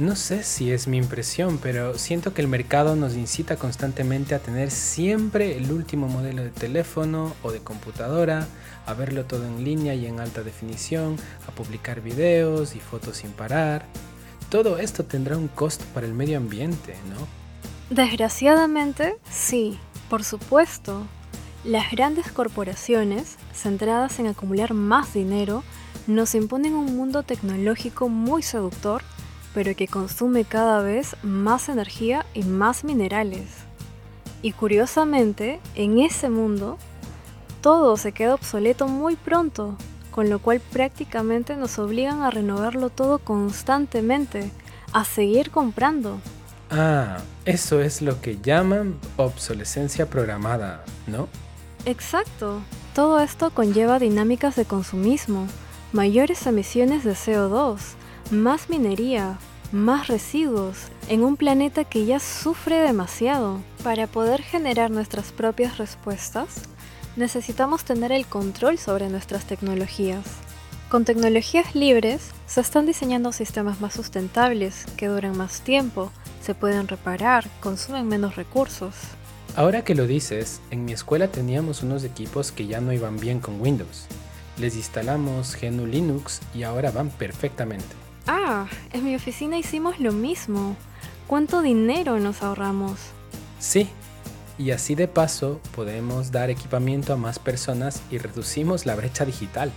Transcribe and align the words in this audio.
No 0.00 0.16
sé 0.16 0.44
si 0.44 0.72
es 0.72 0.88
mi 0.88 0.96
impresión, 0.96 1.58
pero 1.58 1.98
siento 1.98 2.32
que 2.32 2.40
el 2.40 2.48
mercado 2.48 2.96
nos 2.96 3.16
incita 3.16 3.56
constantemente 3.56 4.34
a 4.34 4.38
tener 4.38 4.70
siempre 4.70 5.58
el 5.58 5.70
último 5.70 6.08
modelo 6.08 6.42
de 6.42 6.48
teléfono 6.48 7.34
o 7.42 7.52
de 7.52 7.58
computadora, 7.58 8.46
a 8.86 8.94
verlo 8.94 9.26
todo 9.26 9.44
en 9.44 9.62
línea 9.62 9.94
y 9.94 10.06
en 10.06 10.18
alta 10.18 10.42
definición, 10.42 11.16
a 11.46 11.50
publicar 11.50 12.00
videos 12.00 12.74
y 12.74 12.80
fotos 12.80 13.18
sin 13.18 13.32
parar. 13.32 13.84
Todo 14.48 14.78
esto 14.78 15.04
tendrá 15.04 15.36
un 15.36 15.48
costo 15.48 15.84
para 15.92 16.06
el 16.06 16.14
medio 16.14 16.38
ambiente, 16.38 16.96
¿no? 17.10 17.94
Desgraciadamente, 17.94 19.18
sí, 19.30 19.78
por 20.08 20.24
supuesto. 20.24 21.06
Las 21.62 21.90
grandes 21.90 22.32
corporaciones, 22.32 23.36
centradas 23.52 24.18
en 24.18 24.28
acumular 24.28 24.72
más 24.72 25.12
dinero, 25.12 25.62
nos 26.06 26.34
imponen 26.34 26.72
un 26.72 26.96
mundo 26.96 27.22
tecnológico 27.22 28.08
muy 28.08 28.42
seductor 28.42 29.02
pero 29.54 29.74
que 29.74 29.88
consume 29.88 30.44
cada 30.44 30.82
vez 30.82 31.16
más 31.22 31.68
energía 31.68 32.24
y 32.34 32.42
más 32.42 32.84
minerales. 32.84 33.46
Y 34.42 34.52
curiosamente, 34.52 35.60
en 35.74 35.98
ese 35.98 36.30
mundo, 36.30 36.78
todo 37.60 37.96
se 37.96 38.12
queda 38.12 38.34
obsoleto 38.34 38.88
muy 38.88 39.16
pronto, 39.16 39.76
con 40.10 40.30
lo 40.30 40.38
cual 40.38 40.60
prácticamente 40.60 41.56
nos 41.56 41.78
obligan 41.78 42.22
a 42.22 42.30
renovarlo 42.30 42.90
todo 42.90 43.18
constantemente, 43.18 44.50
a 44.92 45.04
seguir 45.04 45.50
comprando. 45.50 46.18
Ah, 46.70 47.18
eso 47.44 47.80
es 47.80 48.00
lo 48.00 48.20
que 48.20 48.38
llaman 48.40 48.96
obsolescencia 49.16 50.08
programada, 50.08 50.84
¿no? 51.06 51.28
Exacto. 51.84 52.60
Todo 52.94 53.20
esto 53.20 53.50
conlleva 53.50 53.98
dinámicas 53.98 54.56
de 54.56 54.64
consumismo, 54.64 55.46
mayores 55.92 56.46
emisiones 56.46 57.04
de 57.04 57.12
CO2, 57.12 57.78
más 58.30 58.70
minería, 58.70 59.38
más 59.72 60.08
residuos, 60.08 60.76
en 61.08 61.22
un 61.22 61.36
planeta 61.36 61.84
que 61.84 62.06
ya 62.06 62.20
sufre 62.20 62.76
demasiado. 62.76 63.58
Para 63.82 64.06
poder 64.06 64.42
generar 64.42 64.90
nuestras 64.90 65.32
propias 65.32 65.78
respuestas, 65.78 66.62
necesitamos 67.16 67.84
tener 67.84 68.12
el 68.12 68.26
control 68.26 68.78
sobre 68.78 69.08
nuestras 69.08 69.44
tecnologías. 69.46 70.24
Con 70.88 71.04
tecnologías 71.04 71.74
libres, 71.74 72.30
se 72.46 72.60
están 72.60 72.86
diseñando 72.86 73.32
sistemas 73.32 73.80
más 73.80 73.94
sustentables, 73.94 74.86
que 74.96 75.06
duran 75.06 75.36
más 75.36 75.60
tiempo, 75.60 76.10
se 76.42 76.54
pueden 76.54 76.88
reparar, 76.88 77.48
consumen 77.60 78.08
menos 78.08 78.36
recursos. 78.36 78.94
Ahora 79.56 79.82
que 79.82 79.94
lo 79.94 80.06
dices, 80.06 80.60
en 80.70 80.84
mi 80.84 80.92
escuela 80.92 81.28
teníamos 81.28 81.82
unos 81.82 82.04
equipos 82.04 82.52
que 82.52 82.66
ya 82.66 82.80
no 82.80 82.92
iban 82.92 83.18
bien 83.18 83.40
con 83.40 83.60
Windows. 83.60 84.06
Les 84.58 84.76
instalamos 84.76 85.56
GNU 85.60 85.86
Linux 85.86 86.40
y 86.54 86.62
ahora 86.62 86.90
van 86.90 87.10
perfectamente. 87.10 88.09
Ah, 88.26 88.66
en 88.92 89.04
mi 89.04 89.14
oficina 89.14 89.58
hicimos 89.58 90.00
lo 90.00 90.12
mismo. 90.12 90.76
¿Cuánto 91.26 91.62
dinero 91.62 92.18
nos 92.18 92.42
ahorramos? 92.42 92.98
Sí, 93.58 93.88
y 94.58 94.72
así 94.72 94.94
de 94.94 95.08
paso 95.08 95.60
podemos 95.74 96.32
dar 96.32 96.50
equipamiento 96.50 97.12
a 97.12 97.16
más 97.16 97.38
personas 97.38 98.02
y 98.10 98.18
reducimos 98.18 98.84
la 98.84 98.94
brecha 98.94 99.24
digital. 99.24 99.72